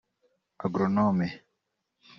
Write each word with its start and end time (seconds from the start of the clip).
(Agronome) 0.65 1.27